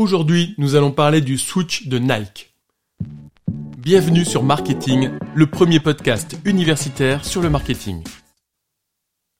Aujourd'hui, 0.00 0.54
nous 0.56 0.76
allons 0.76 0.92
parler 0.92 1.20
du 1.20 1.36
switch 1.36 1.88
de 1.88 1.98
Nike. 1.98 2.54
Bienvenue 3.76 4.24
sur 4.24 4.42
Marketing, 4.42 5.10
le 5.34 5.46
premier 5.46 5.78
podcast 5.78 6.38
universitaire 6.46 7.22
sur 7.22 7.42
le 7.42 7.50
marketing. 7.50 8.02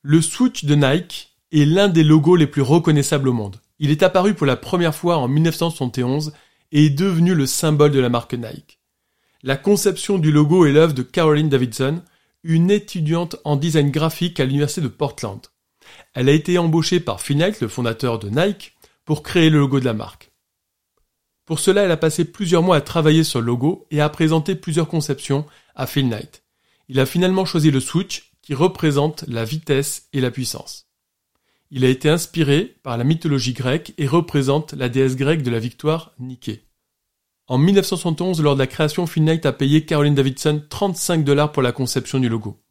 Le 0.03 0.21
switch 0.21 0.67
de 0.67 0.75
Nike 0.75 1.31
est 1.51 1.65
l'un 1.65 1.89
des 1.89 2.05
logos 2.05 2.37
les 2.37 2.47
plus 2.47 2.61
reconnaissables 2.61 3.31
au 3.31 3.33
monde. 3.33 3.57
Il 3.79 3.91
est 3.91 4.03
apparu 4.03 4.35
pour 4.35 4.45
la 4.45 4.57
première 4.57 4.95
fois 4.95 5.17
en 5.17 5.29
1971 5.29 6.35
et 6.73 6.85
est 6.85 6.91
devenu 6.91 7.35
le 7.35 7.47
symbole 7.47 7.93
de 7.93 8.01
la 8.01 8.11
marque 8.11 8.35
Nike. 8.35 8.81
La 9.43 9.57
conception 9.57 10.19
du 10.19 10.31
logo 10.31 10.67
est 10.67 10.73
l'œuvre 10.73 10.93
de 10.93 11.03
Caroline 11.03 11.49
Davidson, 11.49 12.03
une 12.43 12.71
étudiante 12.71 13.37
en 13.45 13.57
design 13.57 13.91
graphique 13.91 14.39
à 14.41 14.45
l'université 14.45 14.83
de 14.83 14.89
Portland. 14.89 15.41
Elle 16.13 16.29
a 16.29 16.33
été 16.33 16.59
embauchée 16.59 17.01
par 17.01 17.23
Phil 17.23 17.39
Knight, 17.39 17.63
le 17.63 17.69
fondateur 17.69 18.19
de 18.19 18.29
Nike, 18.29 18.75
pour 19.07 19.23
créer 19.23 19.49
le 19.49 19.59
logo 19.59 19.81
de 19.81 19.87
la 19.87 19.95
marque. 19.95 20.30
Pour 21.51 21.59
cela, 21.59 21.83
elle 21.83 21.91
a 21.91 21.97
passé 21.97 22.25
plusieurs 22.25 22.63
mois 22.63 22.77
à 22.77 22.81
travailler 22.81 23.25
sur 23.25 23.41
le 23.41 23.47
logo 23.47 23.85
et 23.91 24.01
a 24.01 24.09
présenté 24.09 24.55
plusieurs 24.55 24.87
conceptions 24.87 25.47
à 25.75 25.89
Phil 25.89 26.09
Knight. 26.09 26.45
Il 26.89 27.01
a 27.01 27.07
finalement 27.07 27.45
choisi 27.45 27.73
le 27.73 27.81
switch 27.81 28.31
qui 28.41 28.55
représente 28.55 29.25
la 29.27 29.45
vitesse 29.45 30.07
et 30.13 30.21
la 30.21 30.31
puissance. 30.31 30.87
Il 31.73 31.85
a 31.85 31.89
été 31.89 32.09
inspiré 32.09 32.77
par 32.85 32.97
la 32.97 33.03
mythologie 33.03 33.53
grecque 33.53 33.95
et 33.99 34.07
représente 34.07 34.75
la 34.75 34.89
déesse 34.89 35.17
grecque 35.17 35.43
de 35.43 35.51
la 35.51 35.59
victoire 35.59 36.13
Nike. 36.21 36.61
En 37.49 37.59
1971, 37.59 38.41
lors 38.43 38.55
de 38.55 38.61
la 38.61 38.69
création, 38.69 39.09
Phil 39.09 39.25
Knight 39.25 39.45
a 39.45 39.53
payé 39.53 39.85
Caroline 39.85 40.15
Davidson 40.15 40.63
35 40.71 41.25
dollars 41.25 41.51
pour 41.51 41.63
la 41.63 41.73
conception 41.73 42.21
du 42.21 42.29
logo. 42.29 42.63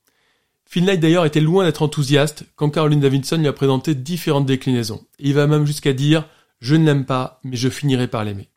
Phil 0.65 0.85
Knight 0.85 1.01
d'ailleurs 1.01 1.25
était 1.25 1.41
loin 1.41 1.65
d'être 1.65 1.81
enthousiaste 1.81 2.45
quand 2.55 2.69
Caroline 2.69 3.01
Davidson 3.01 3.39
lui 3.39 3.47
a 3.49 3.51
présenté 3.51 3.93
différentes 3.93 4.45
déclinaisons. 4.45 5.05
il 5.19 5.33
va 5.33 5.47
même 5.47 5.65
jusqu'à 5.65 5.91
dire 5.91 6.29
Je 6.61 6.77
ne 6.77 6.85
l'aime 6.85 7.05
pas, 7.05 7.41
mais 7.43 7.57
je 7.57 7.67
finirai 7.67 8.07
par 8.07 8.23
l'aimer. 8.23 8.47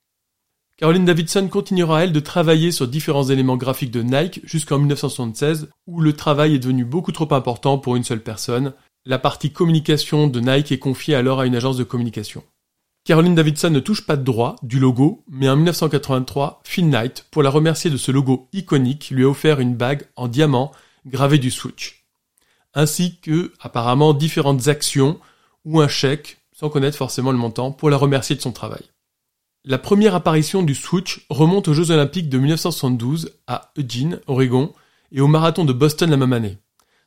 Caroline 0.83 1.05
Davidson 1.05 1.47
continuera 1.47 2.03
elle 2.03 2.13
de 2.13 2.19
travailler 2.19 2.73
sur 2.73 2.89
différents 2.89 3.29
éléments 3.31 3.56
graphiques 3.56 3.93
de 3.93 4.03
Nike 4.03 4.41
jusqu'en 4.43 4.79
1976 4.79 5.69
où 5.87 6.01
le 6.01 6.12
travail 6.12 6.56
est 6.56 6.59
devenu 6.59 6.84
beaucoup 6.84 7.12
trop 7.12 7.33
important 7.34 7.79
pour 7.79 7.95
une 7.95 8.03
seule 8.03 8.20
personne. 8.20 8.73
La 9.06 9.21
partie 9.21 9.53
communication 9.53 10.27
de 10.27 10.41
Nike 10.41 10.73
est 10.73 10.81
confiée 10.81 11.15
alors 11.15 11.39
à 11.39 11.47
une 11.47 11.55
agence 11.55 11.77
de 11.77 11.84
communication. 11.84 12.43
Caroline 13.05 13.37
Davidson 13.37 13.71
ne 13.71 13.79
touche 13.79 14.05
pas 14.05 14.17
de 14.17 14.25
droit 14.25 14.56
du 14.65 14.81
logo, 14.81 15.23
mais 15.29 15.48
en 15.48 15.55
1983, 15.55 16.62
Phil 16.65 16.91
Knight, 16.91 17.27
pour 17.31 17.45
la 17.45 17.51
remercier 17.51 17.89
de 17.89 17.97
ce 17.97 18.11
logo 18.11 18.49
iconique, 18.53 19.11
lui 19.11 19.23
a 19.23 19.28
offert 19.28 19.61
une 19.61 19.77
bague 19.77 20.09
en 20.17 20.27
diamant 20.27 20.73
gravée 21.06 21.39
du 21.39 21.53
switch. 21.53 22.06
Ainsi 22.75 23.21
que, 23.21 23.53
apparemment, 23.61 24.15
différentes 24.15 24.67
actions 24.67 25.21
ou 25.65 25.81
un 25.81 25.87
chèque, 25.87 26.39
sans 26.53 26.71
connaître 26.71 26.99
forcément 26.99 27.31
le 27.31 27.39
montant, 27.39 27.71
pour 27.71 27.89
la 27.89 27.97
remercier 27.97 28.34
de 28.34 28.41
son 28.41 28.51
travail. 28.51 28.83
La 29.65 29.79
première 29.79 30.17
apparition 30.17 30.65
du 30.65 30.75
switch 30.75 31.25
remonte 31.31 31.69
aux 31.69 31.73
Jeux 31.73 31.93
Olympiques 31.93 32.29
de 32.29 32.39
1972 32.39 33.31
à 33.47 33.71
Eugene, 33.79 34.19
Oregon, 34.27 34.73
et 35.13 35.21
au 35.21 35.29
marathon 35.29 35.65
de 35.65 35.73
Boston 35.73 36.11
la 36.11 36.17
même 36.17 36.33
année. 36.33 36.59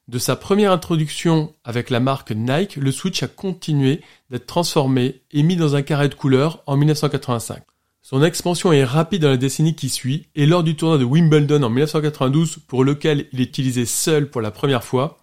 De 0.08 0.20
sa 0.20 0.38
première 0.38 0.72
introduction 0.72 1.53
avec 1.66 1.89
la 1.89 2.00
marque 2.00 2.31
Nike, 2.31 2.78
le 2.78 2.94
Switch 2.94 3.22
a 3.23 3.28
continué 3.28 4.00
d'être 4.30 4.45
transformé 4.45 5.22
et 5.31 5.44
mis 5.44 5.58
dans 5.58 5.76
un 5.76 5.81
carré 5.81 6.08
de 6.08 6.16
couleurs 6.16 6.64
en 6.66 6.78
1985. 6.78 7.61
Son 8.02 8.23
expansion 8.23 8.72
est 8.72 8.86
rapide 8.86 9.23
dans 9.23 9.30
la 9.30 9.36
décennie 9.36 9.76
qui 9.76 9.89
suit 9.89 10.28
et 10.33 10.45
lors 10.45 10.64
du 10.64 10.78
tournoi 10.78 10.98
de 10.98 11.03
Wimbledon 11.03 11.61
en 11.61 11.70
1992 11.70 12.59
pour 12.67 12.86
lequel 12.86 13.28
il 13.33 13.42
est 13.42 13.45
utilisé 13.45 13.86
seul 13.86 14.30
pour 14.30 14.39
la 14.39 14.52
première 14.52 14.86
fois, 14.86 15.17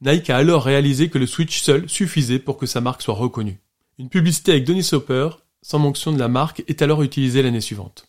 Nike 0.00 0.30
a 0.30 0.38
alors 0.38 0.64
réalisé 0.64 1.10
que 1.10 1.18
le 1.18 1.28
Switch 1.28 1.60
seul 1.60 1.88
suffisait 1.88 2.40
pour 2.40 2.56
que 2.56 2.66
sa 2.66 2.80
marque 2.80 3.02
soit 3.02 3.14
reconnue. 3.14 3.60
Une 4.00 4.08
publicité 4.08 4.50
avec 4.50 4.64
Donny 4.64 4.82
Soper, 4.82 5.28
sans 5.62 5.78
mention 5.78 6.12
de 6.12 6.18
la 6.18 6.28
marque, 6.28 6.62
est 6.68 6.82
alors 6.82 7.02
utilisée 7.02 7.42
l'année 7.42 7.60
suivante. 7.60 8.08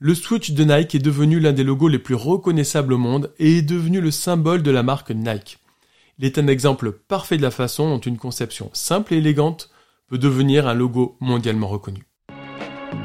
Le 0.00 0.14
Switch 0.14 0.50
de 0.50 0.64
Nike 0.64 0.94
est 0.94 1.00
devenu 1.00 1.40
l'un 1.40 1.52
des 1.52 1.64
logos 1.64 1.88
les 1.88 1.98
plus 1.98 2.14
reconnaissables 2.14 2.92
au 2.92 2.98
monde 2.98 3.32
et 3.38 3.58
est 3.58 3.62
devenu 3.62 4.00
le 4.00 4.10
symbole 4.10 4.62
de 4.62 4.70
la 4.70 4.82
marque 4.82 5.10
Nike. 5.10 5.58
Il 6.18 6.24
est 6.24 6.38
un 6.38 6.46
exemple 6.48 6.92
parfait 6.92 7.36
de 7.36 7.42
la 7.42 7.50
façon 7.50 7.88
dont 7.88 8.00
une 8.00 8.18
conception 8.18 8.70
simple 8.72 9.14
et 9.14 9.18
élégante 9.18 9.70
peut 10.08 10.18
devenir 10.18 10.68
un 10.68 10.74
logo 10.74 11.16
mondialement 11.20 11.68
reconnu. 11.68 12.04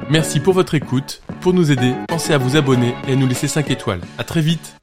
Merci 0.10 0.40
pour 0.40 0.54
votre 0.54 0.76
écoute. 0.76 1.22
Pour 1.42 1.54
nous 1.54 1.72
aider, 1.72 1.94
pensez 2.08 2.34
à 2.34 2.38
vous 2.38 2.58
abonner 2.58 2.94
et 3.08 3.14
à 3.14 3.16
nous 3.16 3.28
laisser 3.28 3.48
5 3.48 3.72
étoiles. 3.72 4.02
À 4.18 4.24
très 4.24 4.42
vite 4.42 4.76